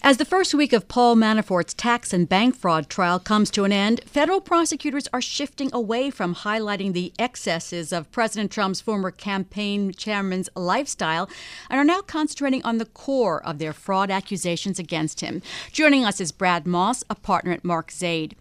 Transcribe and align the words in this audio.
As 0.00 0.16
the 0.16 0.24
first 0.24 0.54
week 0.54 0.72
of 0.72 0.86
Paul 0.86 1.16
Manafort's 1.16 1.74
tax 1.74 2.12
and 2.12 2.28
bank 2.28 2.54
fraud 2.54 2.88
trial 2.88 3.18
comes 3.18 3.50
to 3.50 3.64
an 3.64 3.72
end, 3.72 4.00
federal 4.06 4.40
prosecutors 4.40 5.08
are 5.12 5.20
shifting 5.20 5.70
away 5.72 6.08
from 6.08 6.36
highlighting 6.36 6.92
the 6.92 7.12
excesses 7.18 7.92
of 7.92 8.10
President 8.12 8.52
Trump's 8.52 8.80
former 8.80 9.10
campaign 9.10 9.92
chairman's 9.92 10.48
lifestyle 10.54 11.28
and 11.68 11.80
are 11.80 11.84
now 11.84 12.00
concentrating 12.00 12.62
on 12.62 12.78
the 12.78 12.86
core 12.86 13.44
of 13.44 13.58
their 13.58 13.72
fraud 13.72 14.08
accusations 14.08 14.78
against 14.78 15.20
him. 15.20 15.42
Joining 15.72 16.04
us 16.04 16.20
is 16.20 16.30
Brad 16.30 16.64
Moss, 16.64 17.02
a 17.10 17.16
partner 17.16 17.50
at 17.50 17.64
Mark 17.64 17.90
Zaid. 17.90 18.36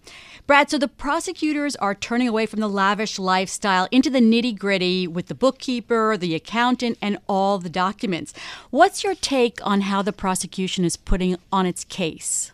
Brad, 0.45 0.69
so 0.69 0.77
the 0.77 0.87
prosecutors 0.87 1.75
are 1.77 1.95
turning 1.95 2.27
away 2.27 2.45
from 2.45 2.61
the 2.61 2.69
lavish 2.69 3.19
lifestyle 3.19 3.87
into 3.91 4.09
the 4.09 4.21
nitty 4.21 4.57
gritty 4.57 5.05
with 5.05 5.25
the 5.25 5.35
bookkeeper, 5.35 6.15
the 6.15 6.35
accountant, 6.35 6.97
and 7.01 7.17
all 7.27 7.57
the 7.57 7.67
documents. 7.67 8.33
What's 8.69 9.03
your 9.03 9.15
take 9.15 9.59
on 9.65 9.81
how 9.81 10.03
the 10.03 10.13
prosecution 10.13 10.85
is 10.85 10.95
putting 10.95 11.35
on 11.51 11.65
its 11.65 11.83
case? 11.83 12.51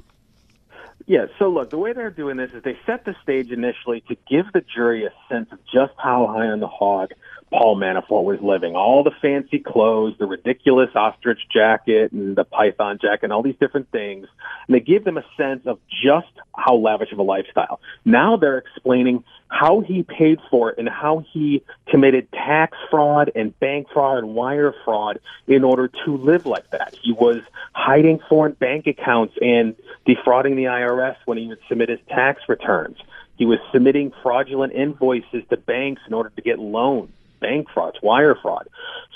Yeah, 1.06 1.26
so 1.38 1.50
look, 1.50 1.70
the 1.70 1.78
way 1.78 1.92
they're 1.92 2.10
doing 2.10 2.38
this 2.38 2.52
is 2.54 2.64
they 2.64 2.78
set 2.86 3.04
the 3.04 3.16
stage 3.22 3.52
initially 3.52 4.02
to 4.08 4.16
give 4.30 4.46
the 4.54 4.62
jury 4.62 5.06
a 5.06 5.12
sense 5.30 5.52
of 5.52 5.60
just 5.66 5.94
how 5.98 6.28
high 6.28 6.48
on 6.48 6.62
the 6.62 6.68
hog 6.68 7.12
Paul 7.54 7.78
Manafort 7.78 8.24
was 8.24 8.42
living. 8.42 8.76
All 8.76 9.04
the 9.04 9.12
fancy 9.22 9.60
clothes, 9.60 10.16
the 10.18 10.26
ridiculous 10.26 10.90
ostrich 10.96 11.40
jacket 11.54 12.12
and 12.12 12.36
the 12.36 12.44
python 12.44 12.98
jacket 13.00 13.26
and 13.26 13.34
all 13.34 13.44
these 13.44 13.58
different 13.60 13.92
things. 13.92 14.28
And 14.68 14.73
they 14.73 14.80
give 14.80 15.04
them 15.04 15.18
a 15.18 15.26
sense 15.38 15.62
of 15.68 15.78
just 16.04 16.32
how 16.58 16.76
lavish 16.76 17.12
of 17.12 17.20
a 17.20 17.23
lifestyle. 17.23 17.80
Now 18.06 18.38
they're 18.38 18.58
explaining 18.58 19.23
how 19.50 19.82
he 19.82 20.02
paid 20.02 20.40
for 20.50 20.72
it 20.72 20.80
and 20.80 20.90
how 20.90 21.23
he 21.32 21.64
committed 21.88 22.32
tax 22.32 22.76
fraud 22.90 23.32
and 23.36 23.58
bank 23.60 23.88
fraud 23.94 24.17
and 24.17 24.34
wire 24.34 24.73
fraud 24.84 25.20
in 25.45 25.64
order 25.64 25.92
to 26.06 26.17
live 26.17 26.48
like 26.48 26.67
that. 26.72 26.95
He 27.04 27.12
was 27.12 27.44
hiding 27.73 28.20
foreign 28.30 28.54
bank 28.54 28.88
accounts 28.88 29.36
and 29.40 29.76
defrauding 30.08 30.56
the 30.56 30.64
IRS 30.64 31.17
when 31.26 31.38
he 31.38 31.48
would 31.50 31.60
submit 31.70 31.90
his 31.90 32.00
tax 32.10 32.42
returns. 32.50 32.98
He 33.38 33.45
was 33.45 33.60
submitting 33.72 34.12
fraudulent 34.23 34.73
invoices 34.73 35.44
to 35.52 35.58
banks 35.58 36.02
in 36.08 36.16
order 36.16 36.32
to 36.32 36.42
get 36.42 36.58
loans 36.58 37.12
bank 37.44 37.67
fraud, 37.73 37.99
wire 38.02 38.36
fraud. 38.41 38.67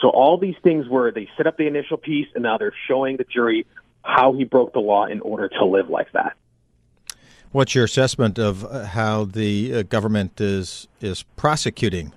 So 0.02 0.10
all 0.10 0.38
these 0.38 0.60
things 0.62 0.88
where 0.88 1.12
they 1.12 1.28
set 1.38 1.48
up 1.48 1.58
the 1.58 1.68
initial 1.68 1.98
piece 1.98 2.28
and 2.36 2.44
now 2.44 2.58
they're 2.58 2.80
showing 2.88 3.18
the 3.18 3.24
jury 3.24 3.66
how 4.04 4.34
he 4.34 4.44
broke 4.44 4.74
the 4.74 4.80
law 4.80 5.06
in 5.06 5.20
order 5.22 5.48
to 5.50 5.66
live 5.66 5.90
like 5.90 6.12
that. 6.12 6.34
What's 7.52 7.74
your 7.74 7.86
assessment 7.86 8.38
of 8.38 8.66
uh, 8.66 8.86
how 8.86 9.26
the 9.26 9.74
uh, 9.74 9.84
government 9.84 10.40
is 10.42 10.88
is 11.02 11.24
prosecuting 11.44 12.14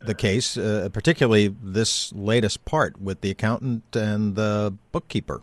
the 0.00 0.14
case, 0.14 0.58
uh, 0.58 0.88
particularly 0.92 1.54
this 1.62 2.12
latest 2.12 2.64
part 2.64 3.00
with 3.00 3.20
the 3.20 3.30
accountant 3.30 3.84
and 3.96 4.34
the 4.34 4.74
bookkeeper? 4.92 5.40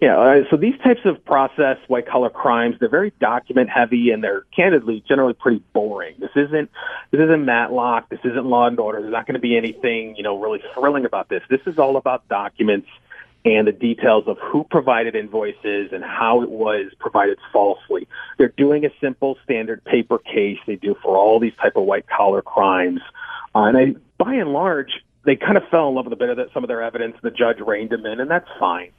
Yeah, 0.00 0.18
uh, 0.18 0.44
so 0.50 0.56
these 0.56 0.78
types 0.78 1.02
of 1.04 1.22
process 1.26 1.76
white 1.88 2.06
collar 2.06 2.30
crimes, 2.30 2.76
they're 2.80 2.88
very 2.88 3.12
document 3.20 3.68
heavy 3.68 4.10
and 4.10 4.24
they're 4.24 4.44
candidly 4.56 5.04
generally 5.06 5.34
pretty 5.34 5.62
boring. 5.74 6.14
This 6.18 6.30
isn't 6.34 6.70
this 7.10 7.20
isn't 7.20 7.44
Matlock, 7.44 8.08
this 8.08 8.20
isn't 8.24 8.46
Law 8.46 8.66
and 8.66 8.80
Order. 8.80 9.02
There's 9.02 9.12
not 9.12 9.26
going 9.26 9.34
to 9.34 9.40
be 9.40 9.58
anything, 9.58 10.16
you 10.16 10.22
know, 10.22 10.40
really 10.40 10.62
thrilling 10.74 11.04
about 11.04 11.28
this. 11.28 11.42
This 11.50 11.60
is 11.66 11.78
all 11.78 11.98
about 11.98 12.26
documents 12.28 12.88
and 13.44 13.66
the 13.66 13.72
details 13.72 14.24
of 14.26 14.38
who 14.38 14.64
provided 14.64 15.14
invoices 15.14 15.92
and 15.92 16.02
how 16.02 16.42
it 16.42 16.50
was 16.50 16.92
provided 16.98 17.38
falsely. 17.52 18.08
They're 18.38 18.48
doing 18.48 18.86
a 18.86 18.90
simple 19.02 19.36
standard 19.44 19.84
paper 19.84 20.18
case 20.18 20.58
they 20.66 20.76
do 20.76 20.94
for 21.02 21.16
all 21.16 21.38
these 21.40 21.54
type 21.60 21.76
of 21.76 21.84
white 21.84 22.06
collar 22.08 22.40
crimes. 22.40 23.00
Uh, 23.54 23.64
and 23.64 23.76
I, 23.76 23.94
by 24.16 24.34
and 24.34 24.52
large, 24.54 25.04
they 25.24 25.36
kind 25.36 25.58
of 25.58 25.68
fell 25.70 25.88
in 25.88 25.94
love 25.94 26.06
with 26.06 26.14
a 26.14 26.16
bit 26.16 26.30
of 26.30 26.36
the, 26.38 26.48
some 26.54 26.64
of 26.64 26.68
their 26.68 26.82
evidence. 26.82 27.16
The 27.22 27.30
judge 27.30 27.60
reined 27.60 27.90
them 27.90 28.06
in, 28.06 28.20
and 28.20 28.30
that's 28.30 28.48
fine. 28.58 28.92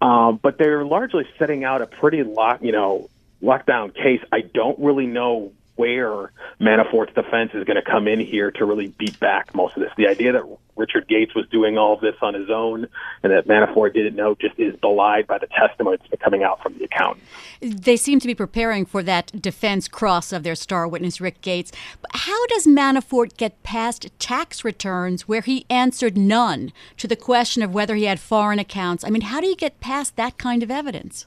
Um, 0.00 0.38
but 0.42 0.58
they're 0.58 0.84
largely 0.84 1.26
setting 1.38 1.64
out 1.64 1.82
a 1.82 1.86
pretty 1.86 2.22
lock, 2.22 2.62
you 2.62 2.72
know, 2.72 3.08
lockdown 3.42 3.94
case. 3.94 4.20
I 4.32 4.40
don't 4.40 4.78
really 4.78 5.06
know 5.06 5.52
where 5.76 6.32
Manafort's 6.60 7.14
defense 7.14 7.52
is 7.54 7.64
going 7.64 7.76
to 7.76 7.82
come 7.82 8.08
in 8.08 8.18
here 8.18 8.50
to 8.50 8.64
really 8.64 8.88
beat 8.88 9.18
back 9.20 9.54
most 9.54 9.76
of 9.76 9.82
this. 9.82 9.92
The 9.96 10.08
idea 10.08 10.32
that 10.32 10.44
Richard 10.74 11.08
Gates 11.08 11.34
was 11.34 11.46
doing 11.48 11.78
all 11.78 11.94
of 11.94 12.00
this 12.00 12.16
on 12.20 12.34
his 12.34 12.50
own 12.50 12.86
and 13.22 13.32
that 13.32 13.46
Manafort 13.46 13.94
didn't 13.94 14.14
know 14.14 14.34
just 14.34 14.58
is 14.58 14.74
belied 14.76 15.26
by 15.26 15.38
the 15.38 15.46
testimony 15.46 15.96
that's 15.96 16.10
been 16.10 16.18
coming 16.18 16.42
out 16.42 16.62
from 16.62 16.76
the 16.78 16.84
account. 16.84 17.18
They 17.60 17.96
seem 17.96 18.20
to 18.20 18.26
be 18.26 18.34
preparing 18.34 18.84
for 18.84 19.02
that 19.02 19.40
defense 19.40 19.88
cross 19.88 20.32
of 20.32 20.42
their 20.42 20.54
star 20.54 20.88
witness, 20.88 21.20
Rick 21.20 21.40
Gates. 21.40 21.72
But 22.00 22.10
how 22.14 22.46
does 22.46 22.66
Manafort 22.66 23.36
get 23.36 23.62
past 23.62 24.08
tax 24.18 24.64
returns 24.64 25.28
where 25.28 25.42
he 25.42 25.66
answered 25.70 26.16
none 26.16 26.72
to 26.98 27.06
the 27.06 27.16
question 27.16 27.62
of 27.62 27.74
whether 27.74 27.94
he 27.94 28.04
had 28.04 28.20
foreign 28.20 28.58
accounts? 28.58 29.04
I 29.04 29.10
mean, 29.10 29.22
how 29.22 29.40
do 29.40 29.46
you 29.46 29.56
get 29.56 29.80
past 29.80 30.16
that 30.16 30.38
kind 30.38 30.62
of 30.62 30.70
evidence? 30.70 31.26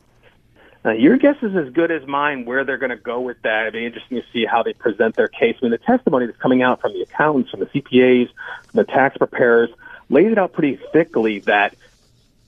Uh, 0.86 0.92
your 0.92 1.18
guess 1.18 1.36
is 1.42 1.56
as 1.56 1.70
good 1.74 1.92
as 1.92 2.08
mine 2.08 2.46
where 2.46 2.64
they're 2.64 2.78
going 2.78 2.90
to 2.90 2.96
go 2.96 3.20
with 3.20 3.42
that. 3.42 3.64
It'd 3.64 3.74
be 3.74 3.86
interesting 3.86 4.22
to 4.22 4.24
see 4.32 4.46
how 4.46 4.64
they 4.64 4.74
present 4.74 5.16
their 5.16 5.28
case. 5.28 5.58
I 5.62 5.66
mean, 5.66 5.72
the 5.72 5.78
testimony 5.78 6.26
that's 6.26 6.38
coming 6.38 6.62
out 6.62 6.80
from 6.80 6.94
the 6.94 7.02
accountants, 7.02 7.52
from 7.52 7.60
the 7.60 7.66
CPAs, 7.66 8.30
from 8.72 8.78
the 8.78 8.86
tax 8.86 9.18
preparers, 9.18 9.70
lays 10.10 10.32
it 10.32 10.38
out 10.38 10.54
pretty 10.54 10.80
thickly 10.94 11.40
that 11.40 11.76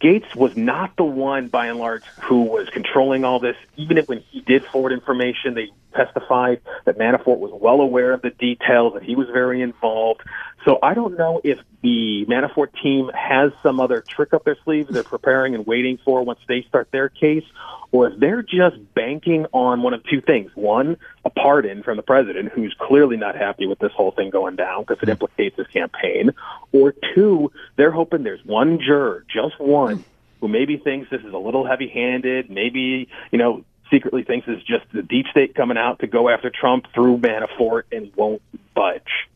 Gates 0.02 0.36
was 0.36 0.58
not 0.58 0.96
the 0.96 1.04
one, 1.04 1.48
by 1.48 1.68
and 1.68 1.78
large, 1.78 2.04
who 2.24 2.42
was 2.42 2.68
controlling 2.70 3.24
all 3.24 3.40
this. 3.40 3.56
Even 3.78 4.00
if 4.00 4.10
when 4.10 4.24
he 4.32 4.42
did 4.42 4.66
forward 4.66 4.94
information, 4.94 5.54
they 5.54 5.70
testified 5.94 6.60
that 6.86 6.98
Manafort 6.98 7.38
was 7.38 7.52
well 7.54 7.82
aware 7.82 8.12
of 8.12 8.24
the 8.24 8.32
details, 8.32 8.96
that 8.96 9.04
he 9.04 9.16
was 9.16 9.28
very 9.28 9.62
involved. 9.62 10.22
So 10.66 10.80
I 10.82 10.96
don't 10.96 11.18
know 11.18 11.40
if 11.44 11.60
the 11.84 12.26
Manafort 12.28 12.70
team 12.82 13.12
has 13.14 13.52
some 13.62 13.80
other 13.80 14.02
trick 14.02 14.34
up 14.34 14.44
their 14.44 14.58
sleeves 14.64 14.90
they're 14.90 15.04
preparing 15.04 15.54
and 15.54 15.68
waiting 15.68 16.00
for 16.04 16.24
once 16.24 16.40
they 16.48 16.64
start 16.64 16.90
their 16.92 17.10
case, 17.10 17.46
or 17.92 18.08
if 18.08 18.20
they're 18.20 18.42
just 18.42 18.78
banking 18.94 19.46
on 19.52 19.84
one 19.84 19.94
of 19.94 20.04
two 20.06 20.22
things. 20.22 20.52
One, 20.56 20.98
a 21.26 21.30
pardon 21.30 21.84
from 21.84 21.98
the 21.98 22.04
president, 22.04 22.50
who's 22.54 22.76
clearly 22.80 23.18
not 23.18 23.36
happy 23.36 23.68
with 23.68 23.80
this 23.80 23.92
whole 23.92 24.12
thing 24.12 24.30
going 24.30 24.56
down 24.56 24.84
because 24.84 24.98
it 24.98 25.02
mm-hmm. 25.02 25.12
implicates 25.12 25.58
his 25.58 25.68
campaign. 25.68 26.32
Or 26.72 26.94
two, 27.14 27.52
they're 27.76 27.92
hoping 27.92 28.24
there's 28.24 28.46
one 28.46 28.80
juror, 28.80 29.26
just 29.28 29.60
one, 29.60 29.98
mm-hmm. 29.98 30.04
who 30.40 30.48
maybe 30.48 30.78
thinks 30.78 31.10
this 31.10 31.22
is 31.22 31.34
a 31.34 31.38
little 31.38 31.66
heavy 31.66 31.88
handed, 31.88 32.50
maybe, 32.50 33.10
you 33.32 33.38
know, 33.38 33.66
secretly 33.90 34.24
thinks 34.24 34.48
it's 34.48 34.64
just 34.64 34.86
the 34.94 35.04
deep 35.04 35.28
state 35.28 35.54
coming 35.54 35.78
out 35.78 36.00
to 36.00 36.08
go 36.08 36.30
after 36.30 36.50
Trump 36.50 36.88
through 36.94 37.18
Manafort 37.18 37.84
and 37.92 38.12
won't 38.16 38.42
budge. 38.74 39.28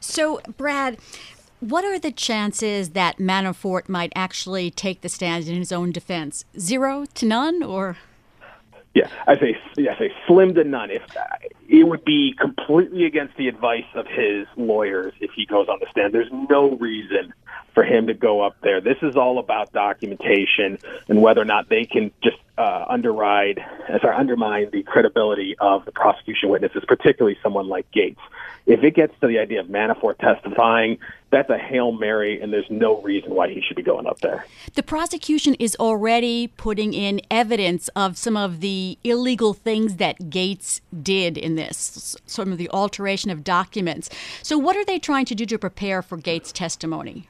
So, 0.00 0.40
Brad, 0.56 0.98
what 1.70 1.84
are 1.84 1.98
the 1.98 2.12
chances 2.12 2.90
that 2.90 3.18
Manafort 3.18 3.88
might 3.88 4.12
actually 4.14 4.70
take 4.70 5.00
the 5.00 5.08
stand 5.08 5.48
in 5.48 5.56
his 5.56 5.72
own 5.72 5.92
defense? 5.92 6.44
Zero 6.58 7.06
to 7.14 7.26
none, 7.26 7.62
or? 7.62 7.96
Yeah, 8.94 9.10
I 9.26 9.36
say 9.38 9.58
yeah, 9.76 9.94
I 9.94 9.98
say 9.98 10.12
slim 10.26 10.54
to 10.54 10.64
none. 10.64 10.90
If 10.90 11.02
it 11.68 11.86
would 11.86 12.04
be 12.04 12.34
completely 12.40 13.04
against 13.04 13.36
the 13.36 13.48
advice 13.48 13.84
of 13.94 14.06
his 14.06 14.46
lawyers 14.56 15.12
if 15.20 15.32
he 15.34 15.44
goes 15.44 15.68
on 15.68 15.78
the 15.80 15.86
stand. 15.90 16.14
There's 16.14 16.32
no 16.48 16.70
reason 16.76 17.34
for 17.74 17.82
him 17.82 18.06
to 18.06 18.14
go 18.14 18.40
up 18.40 18.56
there. 18.62 18.80
This 18.80 18.96
is 19.02 19.16
all 19.16 19.38
about 19.38 19.72
documentation 19.72 20.78
and 21.08 21.20
whether 21.20 21.42
or 21.42 21.44
not 21.44 21.68
they 21.68 21.84
can 21.84 22.10
just 22.22 22.38
uh, 22.58 22.86
underride, 22.88 23.58
uh, 23.88 23.98
sorry, 24.00 24.16
undermine 24.16 24.70
the 24.70 24.82
credibility 24.82 25.56
of 25.60 25.84
the 25.84 25.92
prosecution 25.92 26.48
witnesses, 26.48 26.84
particularly 26.86 27.38
someone 27.42 27.68
like 27.68 27.90
Gates. 27.92 28.20
If 28.66 28.82
it 28.82 28.94
gets 28.94 29.12
to 29.20 29.28
the 29.28 29.38
idea 29.38 29.60
of 29.60 29.66
Manafort 29.66 30.18
testifying, 30.18 30.98
that's 31.30 31.50
a 31.50 31.58
hail 31.58 31.92
mary, 31.92 32.40
and 32.40 32.52
there's 32.52 32.70
no 32.70 33.00
reason 33.02 33.34
why 33.34 33.48
he 33.52 33.60
should 33.60 33.76
be 33.76 33.82
going 33.82 34.06
up 34.06 34.20
there. 34.20 34.44
The 34.74 34.82
prosecution 34.82 35.54
is 35.54 35.76
already 35.76 36.48
putting 36.48 36.94
in 36.94 37.20
evidence 37.30 37.88
of 37.94 38.16
some 38.16 38.36
of 38.36 38.60
the 38.60 38.98
illegal 39.04 39.52
things 39.52 39.96
that 39.96 40.30
Gates 40.30 40.80
did 41.02 41.36
in 41.36 41.56
this, 41.56 42.16
some 42.26 42.52
of 42.52 42.58
the 42.58 42.68
alteration 42.70 43.30
of 43.30 43.44
documents. 43.44 44.08
So, 44.42 44.56
what 44.56 44.76
are 44.76 44.84
they 44.84 44.98
trying 44.98 45.26
to 45.26 45.34
do 45.34 45.46
to 45.46 45.58
prepare 45.58 46.02
for 46.02 46.16
Gates' 46.16 46.52
testimony? 46.52 47.28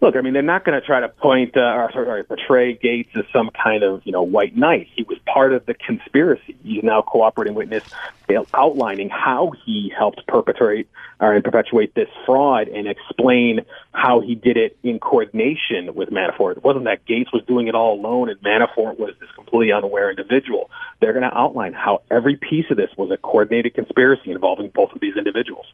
Look, 0.00 0.16
I 0.16 0.20
mean, 0.20 0.32
they're 0.32 0.42
not 0.42 0.64
going 0.64 0.78
to 0.78 0.86
try 0.86 1.00
to 1.00 1.08
point 1.08 1.56
uh, 1.56 1.60
or 1.60 1.90
sorry, 1.92 2.24
portray 2.24 2.74
Gates 2.74 3.10
as 3.16 3.24
some 3.32 3.50
kind 3.50 3.82
of 3.82 4.02
you 4.04 4.12
know 4.12 4.22
white 4.22 4.56
knight. 4.56 4.88
He 4.94 5.02
was 5.02 5.18
part 5.26 5.52
of 5.52 5.66
the 5.66 5.74
conspiracy. 5.74 6.56
He's 6.62 6.82
now 6.82 7.02
cooperating 7.02 7.54
witness, 7.54 7.84
outlining 8.54 9.08
how 9.08 9.52
he 9.64 9.92
helped 9.96 10.26
perpetrate 10.26 10.88
or 11.20 11.32
and 11.32 11.44
perpetuate 11.44 11.94
this 11.94 12.08
fraud 12.24 12.68
and 12.68 12.86
explain 12.86 13.64
how 13.92 14.20
he 14.20 14.34
did 14.34 14.56
it 14.56 14.78
in 14.82 14.98
coordination 14.98 15.94
with 15.94 16.10
Manafort. 16.10 16.58
It 16.58 16.64
wasn't 16.64 16.84
that 16.84 17.04
Gates 17.06 17.32
was 17.32 17.42
doing 17.44 17.66
it 17.66 17.74
all 17.74 17.94
alone 17.94 18.28
and 18.28 18.40
Manafort 18.40 18.98
was 18.98 19.14
this 19.20 19.30
completely 19.34 19.72
unaware 19.72 20.10
individual. 20.10 20.70
They're 21.00 21.12
going 21.12 21.28
to 21.28 21.36
outline 21.36 21.72
how 21.72 22.02
every 22.10 22.36
piece 22.36 22.66
of 22.70 22.76
this 22.76 22.90
was 22.96 23.10
a 23.10 23.16
coordinated 23.16 23.74
conspiracy 23.74 24.30
involving 24.30 24.70
both 24.70 24.92
of 24.92 25.00
these 25.00 25.16
individuals. 25.16 25.66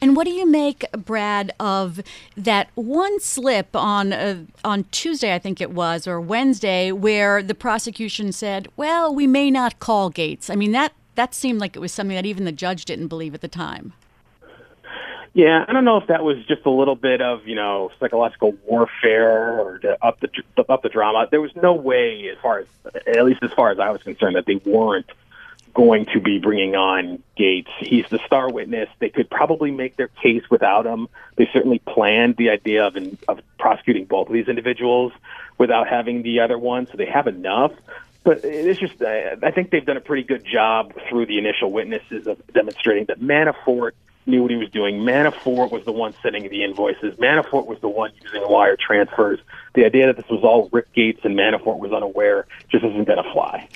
And 0.00 0.16
what 0.16 0.24
do 0.24 0.32
you 0.32 0.46
make, 0.46 0.84
Brad, 0.92 1.52
of 1.60 2.00
that 2.36 2.68
one 2.74 3.20
slip 3.20 3.74
on 3.74 4.12
uh, 4.12 4.44
on 4.64 4.84
Tuesday, 4.90 5.34
I 5.34 5.38
think 5.38 5.60
it 5.60 5.70
was, 5.70 6.06
or 6.06 6.20
Wednesday, 6.20 6.92
where 6.92 7.42
the 7.42 7.54
prosecution 7.54 8.32
said, 8.32 8.68
"Well, 8.76 9.14
we 9.14 9.26
may 9.26 9.50
not 9.50 9.78
call 9.78 10.10
Gates." 10.10 10.50
I 10.50 10.56
mean 10.56 10.72
that 10.72 10.92
that 11.14 11.34
seemed 11.34 11.60
like 11.60 11.76
it 11.76 11.80
was 11.80 11.92
something 11.92 12.16
that 12.16 12.26
even 12.26 12.44
the 12.44 12.52
judge 12.52 12.84
didn't 12.84 13.08
believe 13.08 13.34
at 13.34 13.40
the 13.40 13.48
time. 13.48 13.92
Yeah, 15.34 15.64
I 15.66 15.72
don't 15.72 15.86
know 15.86 15.96
if 15.96 16.08
that 16.08 16.24
was 16.24 16.44
just 16.46 16.66
a 16.66 16.70
little 16.70 16.96
bit 16.96 17.22
of 17.22 17.46
you 17.46 17.54
know 17.54 17.90
psychological 17.98 18.54
warfare 18.66 19.60
or 19.60 19.78
to 19.78 20.04
up 20.04 20.20
the 20.20 20.28
up 20.68 20.82
the 20.82 20.90
drama. 20.90 21.26
There 21.30 21.40
was 21.40 21.54
no 21.56 21.72
way, 21.72 22.28
as 22.28 22.38
far 22.38 22.58
as 22.58 22.66
at 23.06 23.24
least 23.24 23.42
as 23.42 23.52
far 23.52 23.70
as 23.70 23.78
I 23.78 23.90
was 23.90 24.02
concerned, 24.02 24.36
that 24.36 24.44
they 24.44 24.56
weren't 24.56 25.10
going 25.74 26.06
to 26.06 26.20
be 26.20 26.38
bringing 26.38 26.74
on 26.74 27.22
Gates. 27.36 27.70
He's 27.78 28.04
the 28.10 28.18
star 28.26 28.50
witness. 28.50 28.88
They 28.98 29.08
could 29.08 29.30
probably 29.30 29.70
make 29.70 29.96
their 29.96 30.08
case 30.08 30.42
without 30.50 30.86
him. 30.86 31.08
They 31.36 31.48
certainly 31.52 31.78
planned 31.78 32.36
the 32.36 32.50
idea 32.50 32.86
of 32.86 32.96
of 33.28 33.40
prosecuting 33.58 34.04
both 34.04 34.28
of 34.28 34.32
these 34.32 34.48
individuals 34.48 35.12
without 35.58 35.88
having 35.88 36.22
the 36.22 36.40
other 36.40 36.58
one, 36.58 36.86
so 36.86 36.96
they 36.96 37.06
have 37.06 37.26
enough. 37.26 37.72
But 38.24 38.44
it's 38.44 38.78
just, 38.78 39.02
I 39.02 39.50
think 39.50 39.70
they've 39.70 39.84
done 39.84 39.96
a 39.96 40.00
pretty 40.00 40.22
good 40.22 40.44
job 40.44 40.94
through 41.08 41.26
the 41.26 41.38
initial 41.38 41.72
witnesses 41.72 42.28
of 42.28 42.40
demonstrating 42.52 43.06
that 43.06 43.20
Manafort 43.20 43.92
knew 44.26 44.42
what 44.42 44.50
he 44.50 44.56
was 44.56 44.70
doing. 44.70 45.00
Manafort 45.00 45.70
was 45.70 45.84
the 45.84 45.92
one 45.92 46.14
sending 46.22 46.48
the 46.48 46.62
invoices. 46.64 47.14
Manafort 47.16 47.66
was 47.66 47.78
the 47.80 47.88
one 47.88 48.12
using 48.22 48.42
wire 48.48 48.76
transfers. 48.76 49.40
The 49.74 49.84
idea 49.84 50.06
that 50.06 50.16
this 50.16 50.28
was 50.28 50.42
all 50.44 50.68
Rick 50.72 50.92
Gates 50.92 51.20
and 51.24 51.36
Manafort 51.36 51.78
was 51.78 51.92
unaware 51.92 52.46
just 52.68 52.84
isn't 52.84 53.04
going 53.04 53.22
to 53.22 53.32
fly. 53.32 53.68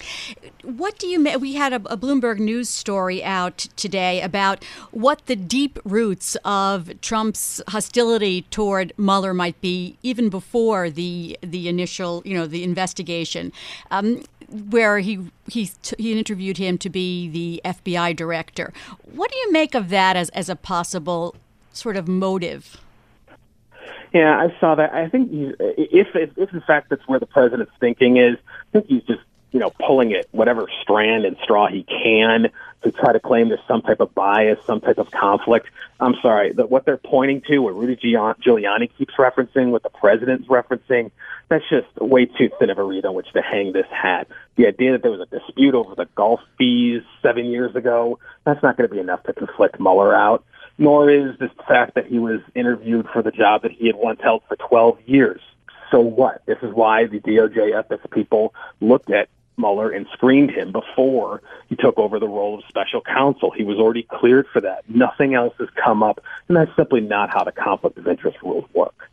What 0.62 0.98
do 0.98 1.06
you? 1.06 1.18
Mean? 1.18 1.40
We 1.40 1.54
had 1.54 1.72
a, 1.72 1.76
a, 1.92 1.96
Bloomberg 1.96 2.38
News 2.38 2.68
story 2.68 3.24
out 3.24 3.58
today 3.76 4.20
about 4.20 4.62
what 4.90 5.24
the 5.26 5.36
deep 5.36 5.78
roots 5.84 6.36
of 6.44 7.00
Trump's 7.00 7.62
hostility 7.68 8.42
toward 8.42 8.92
Mueller 8.98 9.32
might 9.32 9.60
be, 9.60 9.96
even 10.02 10.28
before 10.28 10.90
the 10.90 11.38
the 11.40 11.68
initial, 11.68 12.22
you 12.24 12.34
know, 12.36 12.46
the 12.46 12.62
investigation. 12.62 13.52
Um, 13.90 14.22
where 14.48 14.98
he 14.98 15.30
he 15.48 15.70
he 15.98 16.18
interviewed 16.18 16.58
him 16.58 16.78
to 16.78 16.90
be 16.90 17.28
the 17.28 17.60
FBI 17.64 18.14
director. 18.16 18.72
What 19.12 19.30
do 19.30 19.38
you 19.38 19.52
make 19.52 19.74
of 19.74 19.88
that 19.90 20.16
as 20.16 20.28
as 20.30 20.48
a 20.48 20.56
possible 20.56 21.34
sort 21.72 21.96
of 21.96 22.08
motive? 22.08 22.78
Yeah, 24.12 24.38
I 24.38 24.58
saw 24.60 24.74
that. 24.76 24.94
I 24.94 25.08
think 25.08 25.30
if, 25.30 26.08
if 26.14 26.38
if 26.38 26.52
in 26.52 26.60
fact 26.62 26.90
that's 26.90 27.06
where 27.06 27.18
the 27.18 27.26
president's 27.26 27.72
thinking 27.80 28.16
is, 28.16 28.36
I 28.36 28.72
think 28.72 28.86
he's 28.86 29.02
just 29.02 29.20
you 29.52 29.60
know 29.60 29.70
pulling 29.84 30.12
it 30.12 30.28
whatever 30.32 30.68
strand 30.82 31.24
and 31.24 31.36
straw 31.42 31.68
he 31.68 31.82
can 31.84 32.50
to 32.82 32.92
try 32.92 33.12
to 33.12 33.20
claim 33.20 33.48
there's 33.48 33.60
some 33.66 33.82
type 33.82 34.00
of 34.00 34.14
bias, 34.14 34.58
some 34.66 34.80
type 34.80 34.98
of 34.98 35.10
conflict. 35.10 35.66
I'm 35.98 36.14
sorry, 36.22 36.52
that 36.52 36.70
what 36.70 36.84
they're 36.84 36.96
pointing 36.96 37.42
to, 37.48 37.58
what 37.58 37.74
Rudy 37.74 37.96
Giuliani 37.96 38.90
keeps 38.96 39.14
referencing, 39.14 39.70
what 39.70 39.82
the 39.82 39.90
president's 39.90 40.46
referencing, 40.48 41.10
that's 41.48 41.64
just 41.68 41.86
way 42.00 42.26
too 42.26 42.50
thin 42.58 42.70
of 42.70 42.78
a 42.78 42.82
reed 42.82 43.06
on 43.06 43.14
which 43.14 43.32
to 43.32 43.42
hang 43.42 43.72
this 43.72 43.86
hat. 43.90 44.28
The 44.56 44.66
idea 44.66 44.92
that 44.92 45.02
there 45.02 45.10
was 45.10 45.20
a 45.20 45.38
dispute 45.38 45.74
over 45.74 45.94
the 45.94 46.06
golf 46.14 46.40
fees 46.58 47.02
seven 47.22 47.46
years 47.46 47.74
ago, 47.74 48.18
that's 48.44 48.62
not 48.62 48.76
going 48.76 48.88
to 48.88 48.94
be 48.94 49.00
enough 49.00 49.22
to 49.24 49.32
conflict 49.32 49.80
Mueller 49.80 50.14
out. 50.14 50.44
Nor 50.78 51.10
is 51.10 51.38
this 51.38 51.50
fact 51.66 51.94
that 51.94 52.06
he 52.06 52.18
was 52.18 52.40
interviewed 52.54 53.06
for 53.12 53.22
the 53.22 53.30
job 53.30 53.62
that 53.62 53.72
he 53.72 53.86
had 53.86 53.96
once 53.96 54.20
held 54.22 54.42
for 54.46 54.56
12 54.56 54.98
years. 55.06 55.40
So 55.90 56.00
what? 56.00 56.42
This 56.46 56.58
is 56.62 56.74
why 56.74 57.06
the 57.06 57.20
DOJ 57.20 57.78
ethics 57.78 58.04
people 58.10 58.52
looked 58.80 59.10
at 59.10 59.28
Mueller 59.56 59.90
and 59.90 60.06
screened 60.12 60.50
him 60.50 60.72
before 60.72 61.42
he 61.68 61.76
took 61.76 61.98
over 61.98 62.18
the 62.18 62.28
role 62.28 62.58
of 62.58 62.64
special 62.68 63.00
counsel. 63.00 63.50
He 63.50 63.64
was 63.64 63.78
already 63.78 64.06
cleared 64.10 64.46
for 64.52 64.60
that. 64.60 64.88
Nothing 64.88 65.34
else 65.34 65.54
has 65.58 65.68
come 65.82 66.02
up, 66.02 66.20
and 66.48 66.56
that's 66.56 66.74
simply 66.76 67.00
not 67.00 67.30
how 67.30 67.44
the 67.44 67.52
conflict 67.52 67.98
of 67.98 68.06
interest 68.06 68.38
rules 68.42 68.64
work. 68.74 69.10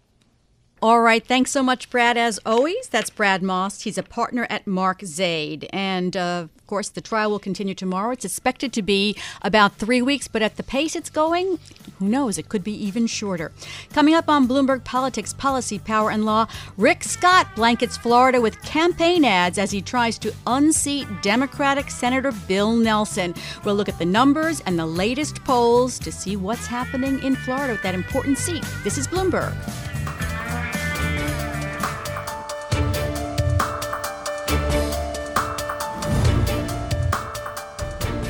All 0.83 0.99
right. 0.99 1.25
Thanks 1.25 1.49
so 1.49 1.63
much, 1.63 1.89
Brad. 1.89 2.17
As 2.17 2.41
always, 2.45 2.89
that's 2.89 3.09
Brad 3.09 3.41
Moss. 3.41 3.83
He's 3.83 3.97
a 3.97 4.03
partner 4.03 4.45
at 4.49 4.67
Mark 4.67 4.99
Zaid. 5.05 5.69
And 5.71 6.17
uh, 6.17 6.47
of 6.57 6.67
course, 6.67 6.89
the 6.89 6.99
trial 6.99 7.31
will 7.31 7.39
continue 7.39 7.73
tomorrow. 7.73 8.11
It's 8.11 8.25
expected 8.25 8.73
to 8.73 8.81
be 8.81 9.15
about 9.43 9.77
three 9.77 10.01
weeks, 10.01 10.27
but 10.27 10.41
at 10.41 10.57
the 10.57 10.63
pace 10.63 10.93
it's 10.97 11.09
going, 11.09 11.57
who 11.99 12.09
knows? 12.09 12.37
It 12.37 12.49
could 12.49 12.65
be 12.65 12.73
even 12.85 13.07
shorter. 13.07 13.53
Coming 13.93 14.13
up 14.13 14.27
on 14.27 14.45
Bloomberg 14.45 14.83
Politics, 14.83 15.31
Policy, 15.31 15.79
Power, 15.79 16.11
and 16.11 16.25
Law, 16.25 16.47
Rick 16.75 17.05
Scott 17.05 17.47
blankets 17.55 17.95
Florida 17.95 18.41
with 18.41 18.61
campaign 18.61 19.23
ads 19.23 19.57
as 19.57 19.71
he 19.71 19.81
tries 19.81 20.17
to 20.17 20.35
unseat 20.47 21.07
Democratic 21.21 21.89
Senator 21.91 22.33
Bill 22.45 22.75
Nelson. 22.75 23.33
We'll 23.63 23.75
look 23.75 23.87
at 23.87 23.99
the 23.99 24.05
numbers 24.05 24.59
and 24.65 24.77
the 24.77 24.85
latest 24.85 25.41
polls 25.45 25.97
to 25.99 26.11
see 26.11 26.35
what's 26.35 26.67
happening 26.67 27.23
in 27.23 27.37
Florida 27.37 27.71
with 27.71 27.83
that 27.83 27.95
important 27.95 28.37
seat. 28.37 28.65
This 28.83 28.97
is 28.97 29.07
Bloomberg. 29.07 29.55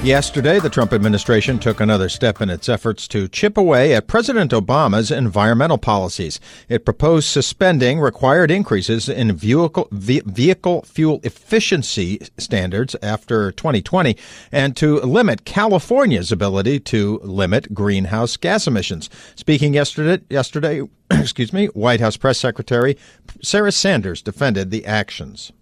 Yesterday, 0.04 0.60
the 0.60 0.70
Trump 0.70 0.92
administration 0.92 1.60
took 1.60 1.80
another 1.80 2.10
step 2.10 2.42
in 2.42 2.50
its 2.50 2.68
efforts 2.68 3.08
to 3.08 3.30
chip 3.30 3.56
away 3.56 3.96
at 3.96 4.06
President 4.06 4.52
Obama's 4.52 5.12
environmental 5.12 5.78
policies. 5.78 6.42
It 6.68 6.84
proposed 6.84 7.30
suspending 7.30 8.02
required 8.02 8.52
increases 8.52 9.08
in 9.08 9.32
vehicle, 9.32 9.88
vehicle 9.94 10.82
fuel 10.82 11.22
efficiency 11.24 12.20
standards 12.38 12.98
after 13.02 13.54
2020 13.54 14.18
and 14.52 14.76
to 14.76 15.00
limit 15.00 15.46
California's 15.46 16.34
ability 16.34 16.82
to 16.82 17.22
limit 17.24 17.74
greenhouse 17.74 18.36
gas 18.36 18.68
emissions. 18.68 19.10
Speaking 19.36 19.74
yesterday, 19.74 20.22
yesterday, 20.30 20.82
excuse 21.12 21.54
me, 21.54 21.68
White 21.68 22.02
House 22.02 22.18
press 22.18 22.38
secretary 22.38 22.98
Sarah 23.42 23.72
Sanders 23.72 24.22
defended 24.22 24.70
the 24.70 24.86
actions. 24.86 25.54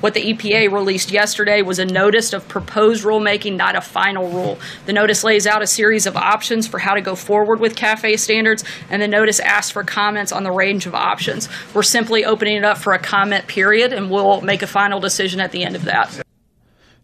What 0.00 0.14
the 0.14 0.34
EPA 0.34 0.72
released 0.72 1.12
yesterday 1.12 1.62
was 1.62 1.78
a 1.78 1.84
notice 1.84 2.32
of 2.32 2.48
proposed 2.48 3.04
rulemaking, 3.04 3.54
not 3.54 3.76
a 3.76 3.80
final 3.80 4.28
rule. 4.30 4.58
The 4.86 4.92
notice 4.92 5.22
lays 5.22 5.46
out 5.46 5.62
a 5.62 5.66
series 5.66 6.06
of 6.06 6.16
options 6.16 6.66
for 6.66 6.80
how 6.80 6.94
to 6.94 7.00
go 7.00 7.14
forward 7.14 7.60
with 7.60 7.76
CAFE 7.76 8.18
standards, 8.18 8.64
and 8.90 9.00
the 9.00 9.06
notice 9.06 9.38
asks 9.38 9.70
for 9.70 9.84
comments 9.84 10.32
on 10.32 10.42
the 10.42 10.50
range 10.50 10.86
of 10.86 10.94
options. 10.96 11.48
We're 11.72 11.84
simply 11.84 12.24
opening 12.24 12.56
it 12.56 12.64
up 12.64 12.78
for 12.78 12.94
a 12.94 12.98
comment 12.98 13.46
period, 13.46 13.92
and 13.92 14.10
we'll 14.10 14.40
make 14.40 14.62
a 14.62 14.66
final 14.66 14.98
decision 14.98 15.40
at 15.40 15.52
the 15.52 15.62
end 15.62 15.76
of 15.76 15.84
that. 15.84 16.22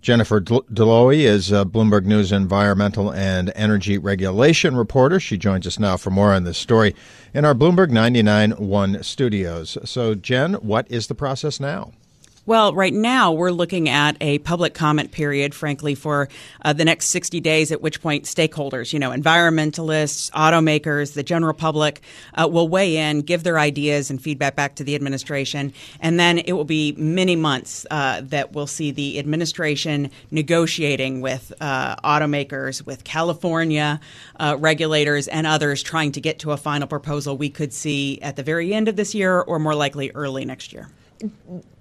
Jennifer 0.00 0.40
Dlouhy 0.40 1.20
is 1.20 1.52
a 1.52 1.64
Bloomberg 1.64 2.04
News 2.04 2.32
environmental 2.32 3.12
and 3.12 3.52
energy 3.54 3.96
regulation 3.96 4.76
reporter. 4.76 5.20
She 5.20 5.38
joins 5.38 5.68
us 5.68 5.78
now 5.78 5.96
for 5.96 6.10
more 6.10 6.32
on 6.32 6.42
this 6.42 6.58
story 6.58 6.96
in 7.32 7.44
our 7.44 7.54
Bloomberg 7.54 7.90
99.1 7.90 9.04
studios. 9.04 9.78
So, 9.84 10.16
Jen, 10.16 10.54
what 10.54 10.90
is 10.90 11.06
the 11.06 11.14
process 11.14 11.60
now? 11.60 11.92
Well, 12.48 12.72
right 12.72 12.94
now 12.94 13.32
we're 13.32 13.50
looking 13.50 13.90
at 13.90 14.16
a 14.22 14.38
public 14.38 14.72
comment 14.72 15.12
period, 15.12 15.54
frankly, 15.54 15.94
for 15.94 16.30
uh, 16.64 16.72
the 16.72 16.86
next 16.86 17.08
60 17.08 17.40
days, 17.40 17.70
at 17.70 17.82
which 17.82 18.00
point 18.00 18.24
stakeholders, 18.24 18.90
you 18.90 18.98
know, 18.98 19.10
environmentalists, 19.10 20.30
automakers, 20.30 21.12
the 21.12 21.22
general 21.22 21.52
public 21.52 22.00
uh, 22.32 22.48
will 22.50 22.66
weigh 22.66 22.96
in, 22.96 23.20
give 23.20 23.42
their 23.42 23.58
ideas 23.58 24.08
and 24.08 24.22
feedback 24.22 24.56
back 24.56 24.76
to 24.76 24.82
the 24.82 24.94
administration. 24.94 25.74
And 26.00 26.18
then 26.18 26.38
it 26.38 26.52
will 26.54 26.64
be 26.64 26.92
many 26.92 27.36
months 27.36 27.84
uh, 27.90 28.22
that 28.24 28.54
we'll 28.54 28.66
see 28.66 28.92
the 28.92 29.18
administration 29.18 30.10
negotiating 30.30 31.20
with 31.20 31.52
uh, 31.60 31.96
automakers, 31.96 32.80
with 32.86 33.04
California 33.04 34.00
uh, 34.40 34.56
regulators, 34.58 35.28
and 35.28 35.46
others 35.46 35.82
trying 35.82 36.12
to 36.12 36.20
get 36.22 36.38
to 36.38 36.52
a 36.52 36.56
final 36.56 36.88
proposal 36.88 37.36
we 37.36 37.50
could 37.50 37.74
see 37.74 38.18
at 38.22 38.36
the 38.36 38.42
very 38.42 38.72
end 38.72 38.88
of 38.88 38.96
this 38.96 39.14
year 39.14 39.38
or 39.38 39.58
more 39.58 39.74
likely 39.74 40.10
early 40.14 40.46
next 40.46 40.72
year. 40.72 40.88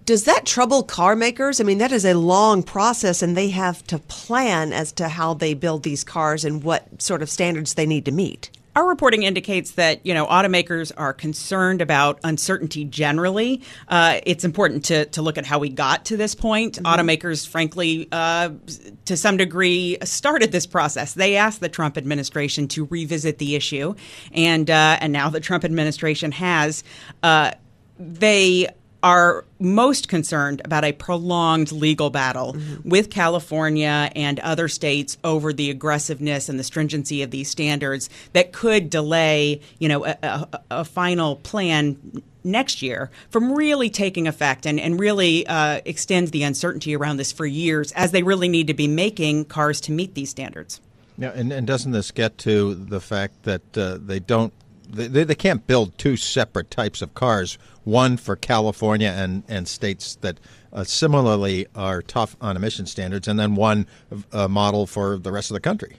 Does 0.07 0.23
that 0.23 0.45
trouble 0.45 0.83
car 0.83 1.17
makers? 1.17 1.59
I 1.59 1.65
mean, 1.65 1.79
that 1.79 1.91
is 1.91 2.05
a 2.05 2.13
long 2.13 2.63
process, 2.63 3.21
and 3.21 3.35
they 3.35 3.49
have 3.49 3.83
to 3.87 3.99
plan 3.99 4.71
as 4.71 4.93
to 4.93 5.09
how 5.09 5.33
they 5.33 5.53
build 5.53 5.83
these 5.83 6.05
cars 6.05 6.45
and 6.45 6.63
what 6.63 7.01
sort 7.01 7.21
of 7.21 7.29
standards 7.29 7.73
they 7.73 7.85
need 7.85 8.05
to 8.05 8.13
meet. 8.13 8.49
Our 8.77 8.87
reporting 8.87 9.23
indicates 9.23 9.71
that 9.71 10.05
you 10.05 10.13
know 10.13 10.25
automakers 10.25 10.93
are 10.95 11.11
concerned 11.11 11.81
about 11.81 12.21
uncertainty 12.23 12.85
generally. 12.85 13.61
Uh, 13.89 14.21
it's 14.25 14.45
important 14.45 14.85
to, 14.85 15.07
to 15.07 15.21
look 15.21 15.37
at 15.37 15.45
how 15.45 15.59
we 15.59 15.67
got 15.67 16.05
to 16.05 16.15
this 16.15 16.35
point. 16.35 16.79
Mm-hmm. 16.81 16.85
Automakers, 16.85 17.45
frankly, 17.45 18.07
uh, 18.13 18.51
to 19.03 19.17
some 19.17 19.35
degree, 19.35 19.97
started 20.05 20.53
this 20.53 20.65
process. 20.65 21.15
They 21.15 21.35
asked 21.35 21.59
the 21.59 21.67
Trump 21.67 21.97
administration 21.97 22.69
to 22.69 22.85
revisit 22.85 23.39
the 23.39 23.57
issue, 23.57 23.93
and 24.31 24.69
uh, 24.69 24.99
and 25.01 25.11
now 25.11 25.29
the 25.29 25.41
Trump 25.41 25.65
administration 25.65 26.31
has. 26.31 26.85
Uh, 27.21 27.51
they 27.99 28.69
are 29.07 29.45
most 29.57 30.09
concerned 30.09 30.61
about 30.65 30.83
a 30.83 30.91
prolonged 30.91 31.71
legal 31.71 32.09
battle 32.09 32.51
mm-hmm. 32.53 32.89
with 32.89 33.09
California 33.09 34.11
and 34.17 34.37
other 34.41 34.67
states 34.67 35.17
over 35.23 35.53
the 35.53 35.69
aggressiveness 35.69 36.49
and 36.49 36.59
the 36.59 36.63
stringency 36.63 37.21
of 37.21 37.31
these 37.31 37.49
standards 37.49 38.09
that 38.33 38.51
could 38.51 38.89
delay, 38.89 39.61
you 39.79 39.87
know, 39.87 40.05
a, 40.05 40.17
a, 40.21 40.61
a 40.71 40.83
final 40.83 41.37
plan 41.37 42.21
next 42.43 42.81
year 42.81 43.09
from 43.29 43.53
really 43.53 43.89
taking 43.89 44.27
effect 44.27 44.65
and, 44.65 44.77
and 44.77 44.99
really 44.99 45.47
uh, 45.47 45.79
extend 45.85 46.27
the 46.29 46.43
uncertainty 46.43 46.93
around 46.93 47.15
this 47.15 47.31
for 47.31 47.45
years 47.45 47.93
as 47.93 48.11
they 48.11 48.23
really 48.23 48.49
need 48.49 48.67
to 48.67 48.73
be 48.73 48.89
making 48.89 49.45
cars 49.45 49.79
to 49.79 49.93
meet 49.93 50.15
these 50.15 50.29
standards. 50.29 50.81
Yeah, 51.17 51.31
and, 51.33 51.53
and 51.53 51.65
doesn't 51.65 51.93
this 51.93 52.11
get 52.11 52.37
to 52.39 52.75
the 52.75 52.99
fact 52.99 53.43
that 53.43 53.77
uh, 53.77 53.99
they 54.01 54.19
don't 54.19 54.51
they, 54.89 55.23
they 55.23 55.35
can't 55.35 55.65
build 55.67 55.97
two 55.97 56.17
separate 56.17 56.71
types 56.71 57.01
of 57.01 57.13
cars, 57.13 57.57
one 57.83 58.17
for 58.17 58.35
California 58.35 59.09
and, 59.09 59.43
and 59.47 59.67
states 59.67 60.15
that 60.15 60.39
uh, 60.73 60.83
similarly 60.83 61.67
are 61.75 62.01
tough 62.01 62.35
on 62.41 62.55
emission 62.55 62.85
standards, 62.85 63.27
and 63.27 63.39
then 63.39 63.55
one 63.55 63.87
uh, 64.31 64.47
model 64.47 64.85
for 64.85 65.17
the 65.17 65.31
rest 65.31 65.49
of 65.49 65.55
the 65.55 65.61
country. 65.61 65.97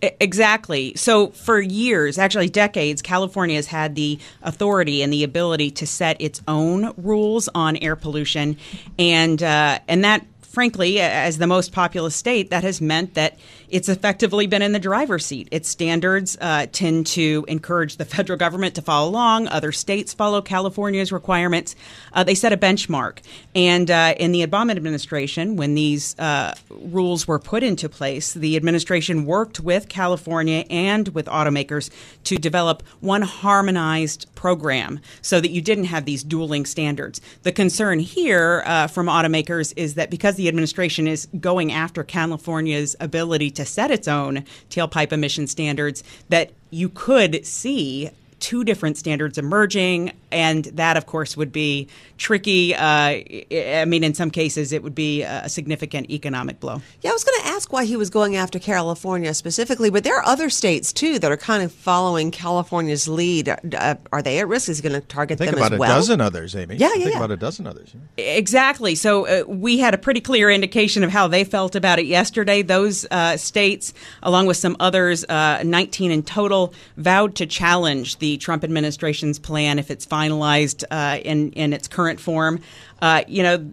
Exactly. 0.00 0.94
So, 0.94 1.28
for 1.28 1.60
years, 1.60 2.18
actually 2.18 2.48
decades, 2.48 3.02
California 3.02 3.56
has 3.56 3.66
had 3.66 3.96
the 3.96 4.20
authority 4.42 5.02
and 5.02 5.12
the 5.12 5.24
ability 5.24 5.72
to 5.72 5.86
set 5.88 6.20
its 6.20 6.40
own 6.46 6.92
rules 6.96 7.48
on 7.52 7.76
air 7.78 7.96
pollution, 7.96 8.58
and 8.96 9.42
uh, 9.42 9.80
and 9.88 10.04
that 10.04 10.24
frankly, 10.58 10.98
as 11.00 11.38
the 11.38 11.46
most 11.46 11.72
populous 11.72 12.16
state, 12.16 12.50
that 12.50 12.64
has 12.64 12.80
meant 12.80 13.14
that 13.14 13.38
it's 13.70 13.88
effectively 13.88 14.46
been 14.46 14.62
in 14.62 14.72
the 14.72 14.78
driver's 14.78 15.26
seat. 15.26 15.48
Its 15.50 15.68
standards 15.68 16.36
uh, 16.40 16.66
tend 16.72 17.06
to 17.08 17.44
encourage 17.48 17.96
the 17.96 18.04
federal 18.04 18.38
government 18.38 18.74
to 18.76 18.82
follow 18.82 19.08
along. 19.08 19.48
Other 19.48 19.72
states 19.72 20.14
follow 20.14 20.40
California's 20.40 21.12
requirements. 21.12 21.76
Uh, 22.12 22.24
they 22.24 22.34
set 22.34 22.52
a 22.52 22.56
benchmark. 22.56 23.18
And 23.54 23.90
uh, 23.90 24.14
in 24.18 24.32
the 24.32 24.46
Obama 24.46 24.72
administration, 24.72 25.56
when 25.56 25.74
these 25.74 26.18
uh, 26.18 26.54
rules 26.70 27.28
were 27.28 27.38
put 27.38 27.62
into 27.62 27.88
place, 27.88 28.32
the 28.32 28.56
administration 28.56 29.24
worked 29.24 29.60
with 29.60 29.88
California 29.88 30.64
and 30.70 31.08
with 31.08 31.26
automakers 31.26 31.90
to 32.24 32.36
develop 32.36 32.82
one 33.00 33.22
harmonized 33.22 34.26
program 34.34 35.00
so 35.20 35.40
that 35.40 35.50
you 35.50 35.60
didn't 35.60 35.84
have 35.84 36.04
these 36.04 36.22
dueling 36.22 36.64
standards. 36.64 37.20
The 37.42 37.52
concern 37.52 37.98
here 38.00 38.62
uh, 38.66 38.86
from 38.86 39.06
automakers 39.06 39.72
is 39.76 39.94
that 39.94 40.10
because 40.10 40.36
the 40.36 40.48
administration 40.48 41.06
is 41.06 41.28
going 41.40 41.72
after 41.72 42.04
California's 42.04 42.96
ability 43.00 43.50
to 43.58 43.64
set 43.64 43.90
its 43.90 44.08
own 44.08 44.44
tailpipe 44.70 45.12
emission 45.12 45.46
standards, 45.46 46.02
that 46.28 46.52
you 46.70 46.88
could 46.88 47.44
see 47.44 48.10
two 48.38 48.62
different 48.62 48.96
standards 48.96 49.36
emerging 49.36 50.12
and 50.30 50.64
that, 50.66 50.96
of 50.96 51.06
course, 51.06 51.36
would 51.36 51.52
be 51.52 51.88
tricky. 52.16 52.74
Uh, 52.74 53.22
I 53.50 53.84
mean, 53.86 54.04
in 54.04 54.14
some 54.14 54.30
cases, 54.30 54.72
it 54.72 54.82
would 54.82 54.94
be 54.94 55.22
a 55.22 55.48
significant 55.48 56.10
economic 56.10 56.60
blow. 56.60 56.80
Yeah, 57.02 57.10
I 57.10 57.12
was 57.12 57.24
going 57.24 57.40
to 57.42 57.46
ask 57.48 57.72
why 57.72 57.84
he 57.84 57.96
was 57.96 58.10
going 58.10 58.36
after 58.36 58.58
California 58.58 59.32
specifically, 59.34 59.90
but 59.90 60.04
there 60.04 60.16
are 60.18 60.24
other 60.24 60.50
states 60.50 60.92
too 60.92 61.18
that 61.18 61.30
are 61.30 61.36
kind 61.36 61.62
of 61.62 61.72
following 61.72 62.30
California's 62.30 63.08
lead. 63.08 63.48
Uh, 63.48 63.94
are 64.12 64.22
they 64.22 64.38
at 64.38 64.48
risk? 64.48 64.68
Is 64.68 64.78
he 64.78 64.88
going 64.88 65.00
to 65.00 65.06
target 65.06 65.38
Think 65.38 65.50
them 65.50 65.58
about 65.58 65.72
as 65.72 65.76
a 65.76 65.80
well? 65.80 65.96
dozen 65.96 66.20
others, 66.20 66.54
Amy. 66.56 66.76
Yeah, 66.76 66.88
yeah, 66.88 67.04
Think 67.04 67.10
yeah. 67.10 67.16
about 67.18 67.30
a 67.30 67.36
dozen 67.36 67.66
others. 67.66 67.94
Exactly. 68.16 68.94
So 68.94 69.26
uh, 69.26 69.44
we 69.46 69.78
had 69.78 69.94
a 69.94 69.98
pretty 69.98 70.20
clear 70.20 70.50
indication 70.50 71.04
of 71.04 71.10
how 71.10 71.28
they 71.28 71.44
felt 71.44 71.74
about 71.74 71.98
it 71.98 72.06
yesterday. 72.06 72.62
Those 72.62 73.06
uh, 73.10 73.36
states, 73.36 73.94
along 74.22 74.46
with 74.46 74.56
some 74.56 74.76
others, 74.80 75.24
uh, 75.24 75.62
19 75.64 76.10
in 76.10 76.22
total, 76.22 76.74
vowed 76.96 77.34
to 77.36 77.46
challenge 77.46 78.18
the 78.18 78.36
Trump 78.38 78.64
administration's 78.64 79.38
plan 79.38 79.78
if 79.78 79.90
it's 79.90 80.04
finalized 80.18 80.84
uh, 80.90 81.18
in 81.24 81.52
in 81.52 81.72
its 81.72 81.88
current 81.88 82.20
form. 82.20 82.60
Uh, 83.00 83.22
you 83.28 83.42
know, 83.42 83.64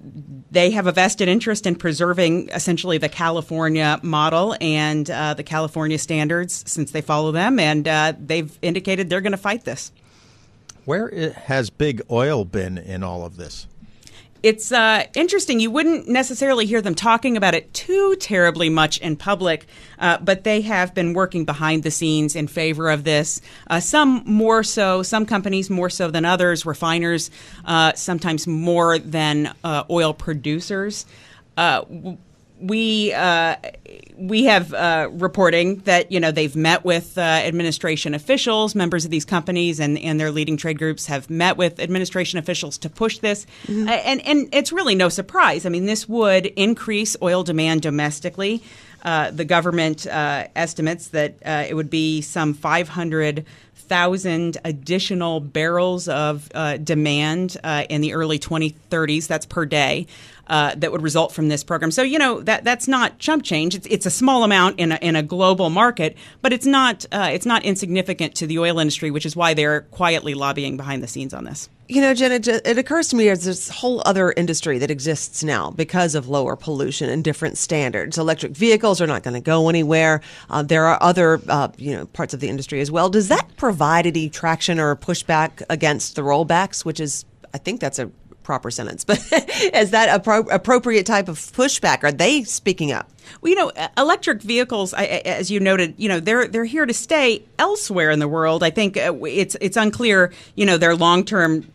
they 0.52 0.72
have 0.72 0.88
a 0.88 0.92
vested 0.92 1.28
interest 1.28 1.66
in 1.66 1.75
preserving 1.75 2.50
essentially 2.50 2.98
the 3.00 3.10
California 3.10 4.00
model 4.04 4.56
and 4.62 5.10
uh, 5.10 5.34
the 5.34 5.44
California 5.44 5.98
standards 5.98 6.64
since 6.68 6.92
they 6.92 7.02
follow 7.02 7.32
them, 7.32 7.60
and 7.60 7.88
uh, 7.88 8.14
they've 8.20 8.58
indicated 8.62 9.10
they're 9.10 9.22
going 9.22 9.32
to 9.32 9.38
fight 9.38 9.66
this. 9.66 9.92
Where 10.86 11.32
has 11.32 11.72
big 11.72 12.04
oil 12.12 12.46
been 12.46 12.78
in 12.78 13.04
all 13.04 13.25
of 13.25 13.38
this? 13.38 13.68
It's 14.46 14.72
uh, 14.72 15.06
interesting. 15.16 15.60
You 15.60 15.72
wouldn't 15.72 16.08
necessarily 16.08 16.68
hear 16.68 16.80
them 16.80 16.94
talking 16.94 17.36
about 17.36 17.56
it 17.56 17.74
too 17.74 18.16
terribly 18.18 18.70
much 18.70 19.00
in 19.00 19.16
public, 19.16 19.66
uh, 19.98 20.20
but 20.20 20.44
they 20.44 20.62
have 20.62 20.94
been 20.94 21.14
working 21.14 21.46
behind 21.46 21.82
the 21.82 21.90
scenes 21.90 22.36
in 22.36 22.46
favor 22.46 22.92
of 22.92 23.04
this. 23.04 23.42
Uh, 23.66 23.80
some 23.80 24.22
more 24.24 24.62
so, 24.62 25.02
some 25.02 25.25
companies 25.25 25.72
more 25.72 25.90
so 25.90 26.12
than 26.12 26.25
others, 26.25 26.64
refiners 26.64 27.32
uh, 27.66 27.94
sometimes 27.94 28.46
more 28.46 29.00
than 29.00 29.52
uh, 29.64 29.84
oil 29.90 30.14
producers. 30.14 31.08
We 32.59 33.13
uh, 33.13 33.57
we 34.17 34.45
have 34.45 34.74
uh, 34.74 35.09
reporting 35.12 35.77
that 35.79 36.12
you 36.12 36.19
know 36.19 36.31
they've 36.31 36.55
met 36.55 36.85
with 36.85 37.17
uh, 37.17 37.21
administration 37.21 38.13
officials, 38.13 38.75
members 38.75 39.03
of 39.05 39.12
these 39.12 39.25
companies, 39.25 39.79
and, 39.79 39.97
and 39.97 40.19
their 40.19 40.31
leading 40.31 40.57
trade 40.57 40.77
groups 40.77 41.07
have 41.07 41.29
met 41.29 41.57
with 41.57 41.79
administration 41.79 42.39
officials 42.39 42.77
to 42.79 42.89
push 42.89 43.17
this, 43.19 43.45
Uh, 43.67 43.71
and 43.89 44.25
and 44.25 44.50
it's 44.53 44.71
really 44.71 44.95
no 44.95 45.09
surprise. 45.09 45.65
I 45.65 45.69
mean, 45.69 45.85
this 45.85 46.07
would 46.07 46.45
increase 46.45 47.17
oil 47.21 47.43
demand 47.43 47.81
domestically. 47.81 48.63
Uh, 49.03 49.29
the 49.29 49.45
government 49.45 50.07
uh, 50.07 50.47
estimates 50.55 51.09
that 51.09 51.35
uh, 51.45 51.65
it 51.69 51.75
would 51.75 51.91
be 51.91 52.21
some 52.21 52.55
500 52.55 53.45
thousand 53.75 54.57
additional 54.65 55.39
barrels 55.39 56.07
of 56.07 56.50
uh, 56.55 56.77
demand 56.77 57.55
uh, 57.63 57.83
in 57.88 58.01
the 58.01 58.13
early 58.13 58.39
2030s. 58.39 59.27
That's 59.27 59.45
per 59.45 59.65
day. 59.65 60.07
Uh, 60.48 60.75
that 60.75 60.92
would 60.92 61.02
result 61.02 61.32
from 61.32 61.50
this 61.50 61.64
program. 61.64 61.90
So 61.90 62.04
you 62.04 62.20
know 62.20 62.40
that 62.42 62.64
that's 62.64 62.88
not 62.88 63.18
chump 63.18 63.44
change. 63.44 63.74
It's, 63.74 63.88
it's 63.88 64.06
a 64.06 64.12
small 64.12 64.44
amount 64.44 64.80
in 64.80 64.92
a, 64.92 65.00
in 65.02 65.16
a 65.16 65.24
global 65.24 65.72
market, 65.72 66.16
but 66.44 66.54
it's 66.54 66.68
not 66.68 67.04
uh, 67.12 67.30
it's 67.34 67.48
not 67.48 67.64
insignificant 67.64 68.36
to 68.36 68.46
the 68.46 68.60
oil 68.60 68.78
industry, 68.78 69.10
which 69.10 69.25
is 69.25 69.36
why 69.36 69.56
they're 69.56 69.82
quietly 69.82 70.36
lobbying 70.36 70.78
behind 70.78 71.02
the 71.02 71.08
scenes 71.08 71.34
on 71.34 71.46
this. 71.46 71.68
You 71.88 72.02
know, 72.02 72.16
Jen, 72.16 72.32
it, 72.32 72.48
it 72.48 72.78
occurs 72.78 73.10
to 73.10 73.16
me 73.16 73.25
there's 73.25 73.44
this 73.44 73.70
whole 73.70 74.02
other 74.06 74.32
industry 74.32 74.80
that 74.80 74.90
exists 74.90 75.44
now 75.44 75.70
because 75.70 76.16
of 76.16 76.28
lower 76.28 76.56
pollution 76.56 77.10
and 77.10 77.24
different 77.24 77.60
standards. 77.60 78.18
Electric 78.18 78.54
vehicles 78.54 79.02
are 79.02 79.08
not 79.08 79.22
going 79.22 79.36
to 79.36 79.42
go 79.42 79.70
anywhere. 79.70 80.22
Uh, 80.50 80.64
there 80.64 80.86
are 80.86 80.98
other, 81.02 81.40
uh, 81.48 81.68
you 81.78 81.96
know, 81.96 82.08
parts 82.08 82.34
of 82.34 82.40
the 82.40 82.50
industry 82.50 82.82
as 82.82 82.90
well. 82.90 83.10
Does 83.10 83.28
that 83.28 83.56
provide 83.56 84.08
any 84.08 84.30
traction 84.30 84.80
or 84.80 84.96
pushback 84.96 85.62
against 85.70 86.16
the 86.16 86.24
rollbacks? 86.24 86.84
Which 86.84 87.00
is, 87.00 87.24
I 87.54 87.60
think 87.60 87.82
that's 87.82 88.00
a 88.00 88.10
proper 88.46 88.72
sentence, 88.72 89.04
but 89.04 89.18
is 89.74 89.92
that 89.92 90.16
a 90.16 90.22
pro- 90.22 90.48
appropriate 90.48 91.06
type 91.06 91.28
of 91.28 91.38
pushback? 91.38 92.04
Are 92.04 92.12
they 92.12 92.44
speaking 92.44 92.94
up? 92.94 93.12
Well, 93.42 93.50
you 93.50 93.56
know, 93.56 93.72
electric 93.98 94.42
vehicles, 94.42 94.94
as 94.94 95.52
you 95.52 95.60
noted, 95.60 95.96
you 95.98 96.08
know, 96.08 96.20
they're 96.20 96.48
they're 96.48 96.64
here 96.64 96.86
to 96.86 96.94
stay 96.94 97.44
elsewhere 97.60 98.12
in 98.12 98.20
the 98.20 98.28
world. 98.28 98.64
I 98.64 98.70
think 98.70 98.96
uh, 98.96 99.14
it's 99.24 99.58
it's 99.60 99.75
unclear, 99.75 100.32
you 100.56 100.66
know, 100.66 100.78
their 100.78 100.96
long 100.96 101.25
term 101.25 101.66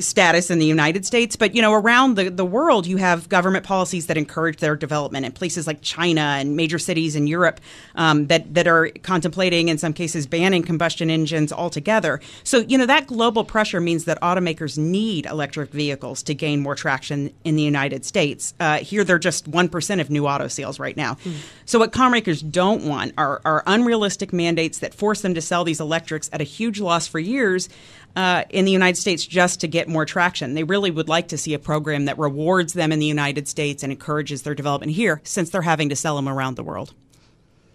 status 0.00 0.50
in 0.50 0.58
the 0.58 0.66
United 0.66 1.04
States, 1.06 1.36
but 1.36 1.54
you 1.54 1.62
know, 1.62 1.72
around 1.72 2.16
the, 2.16 2.30
the 2.30 2.44
world, 2.44 2.86
you 2.86 2.96
have 2.96 3.28
government 3.28 3.64
policies 3.64 4.06
that 4.06 4.16
encourage 4.16 4.58
their 4.58 4.76
development 4.76 5.26
in 5.26 5.32
places 5.32 5.66
like 5.66 5.80
China 5.82 6.20
and 6.20 6.56
major 6.56 6.78
cities 6.78 7.16
in 7.16 7.26
Europe 7.26 7.60
um, 7.94 8.26
that 8.28 8.54
that 8.54 8.66
are 8.66 8.90
contemplating, 9.02 9.68
in 9.68 9.78
some 9.78 9.92
cases, 9.92 10.26
banning 10.26 10.62
combustion 10.62 11.10
engines 11.10 11.52
altogether. 11.52 12.20
So, 12.44 12.58
you 12.58 12.78
know, 12.78 12.86
that 12.86 13.06
global 13.06 13.44
pressure 13.44 13.80
means 13.80 14.04
that 14.04 14.20
automakers 14.20 14.78
need 14.78 15.26
electric 15.26 15.70
vehicles 15.70 16.22
to 16.24 16.34
gain 16.34 16.60
more 16.60 16.74
traction 16.74 17.32
in 17.44 17.56
the 17.56 17.62
United 17.62 18.04
States. 18.04 18.54
Uh, 18.60 18.78
here, 18.78 19.04
they're 19.04 19.18
just 19.18 19.48
one 19.48 19.68
percent 19.68 20.00
of 20.00 20.10
new 20.10 20.26
auto 20.26 20.48
sales 20.48 20.78
right 20.78 20.96
now. 20.96 21.16
So, 21.64 21.78
what 21.78 21.92
car 21.92 22.10
makers 22.10 22.42
don't 22.42 22.84
want 22.84 23.12
are, 23.16 23.40
are 23.44 23.62
unrealistic 23.66 24.32
mandates 24.32 24.78
that 24.80 24.94
force 24.94 25.20
them 25.22 25.34
to 25.34 25.40
sell 25.40 25.64
these 25.64 25.80
electrics 25.80 26.28
at 26.32 26.40
a 26.40 26.44
huge 26.44 26.80
loss 26.80 27.06
for 27.06 27.18
years 27.18 27.68
uh, 28.16 28.44
in 28.50 28.64
the 28.64 28.72
United 28.72 28.96
States 28.96 29.24
just 29.26 29.60
to 29.60 29.68
get 29.68 29.88
more 29.88 30.04
traction. 30.04 30.54
They 30.54 30.64
really 30.64 30.90
would 30.90 31.08
like 31.08 31.28
to 31.28 31.38
see 31.38 31.54
a 31.54 31.58
program 31.58 32.06
that 32.06 32.18
rewards 32.18 32.72
them 32.72 32.92
in 32.92 32.98
the 32.98 33.06
United 33.06 33.48
States 33.48 33.82
and 33.82 33.92
encourages 33.92 34.42
their 34.42 34.54
development 34.54 34.92
here, 34.92 35.20
since 35.24 35.50
they're 35.50 35.62
having 35.62 35.88
to 35.88 35.96
sell 35.96 36.16
them 36.16 36.28
around 36.28 36.56
the 36.56 36.64
world. 36.64 36.94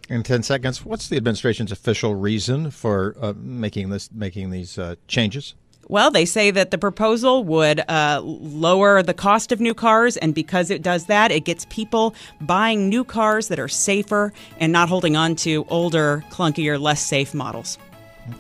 In 0.08 0.22
ten 0.22 0.44
seconds, 0.44 0.86
what's 0.86 1.08
the 1.08 1.18
administration's 1.18 1.72
official 1.72 2.14
reason 2.14 2.70
for 2.70 3.16
uh, 3.20 3.34
making 3.36 3.90
this 3.90 4.12
making 4.12 4.52
these 4.52 4.78
uh, 4.78 4.96
changes? 5.08 5.56
Well, 5.88 6.10
they 6.10 6.26
say 6.26 6.50
that 6.50 6.72
the 6.72 6.80
proposal 6.80 7.44
would 7.44 7.80
uh, 7.88 8.20
lower 8.24 9.04
the 9.04 9.14
cost 9.14 9.52
of 9.52 9.60
new 9.60 9.76
cars, 9.76 10.18
and 10.18 10.34
because 10.34 10.72
it 10.72 10.82
does 10.82 11.06
that, 11.06 11.32
it 11.32 11.46
gets 11.46 11.68
people 11.70 12.16
buying 12.42 12.90
new 12.90 13.04
cars 13.04 13.50
that 13.50 13.60
are 13.60 13.68
safer 13.68 14.34
and 14.60 14.72
not 14.72 14.90
holding 14.90 15.16
on 15.16 15.36
to 15.38 15.64
older, 15.70 16.24
clunkier, 16.32 16.82
less 16.82 17.06
safe 17.06 17.36
models. 17.36 17.78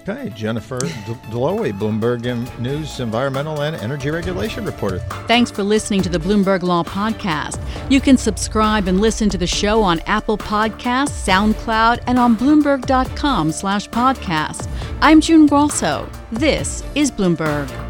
Okay, 0.01 0.29
Jennifer 0.29 0.79
Dlouhy, 1.29 1.71
Bloomberg 1.71 2.23
News 2.59 2.99
environmental 2.99 3.61
and 3.61 3.75
energy 3.75 4.09
regulation 4.09 4.65
reporter. 4.65 4.97
Thanks 5.27 5.51
for 5.51 5.61
listening 5.61 6.01
to 6.01 6.09
the 6.09 6.17
Bloomberg 6.17 6.63
Law 6.63 6.83
Podcast. 6.83 7.61
You 7.91 8.01
can 8.01 8.17
subscribe 8.17 8.87
and 8.87 8.99
listen 8.99 9.29
to 9.29 9.37
the 9.37 9.45
show 9.45 9.83
on 9.83 9.99
Apple 10.01 10.39
Podcasts, 10.39 11.27
SoundCloud, 11.27 12.03
and 12.07 12.17
on 12.17 12.35
Bloomberg.com 12.35 13.51
slash 13.51 13.87
podcast. 13.89 14.67
I'm 15.01 15.21
June 15.21 15.45
Grasso. 15.45 16.09
This 16.31 16.83
is 16.95 17.11
Bloomberg. 17.11 17.84